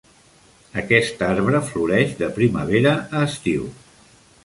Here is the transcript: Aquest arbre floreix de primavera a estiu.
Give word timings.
Aquest 0.83 1.21
arbre 1.27 1.61
floreix 1.69 2.17
de 2.25 2.33
primavera 2.41 2.99
a 3.21 3.25
estiu. 3.31 3.73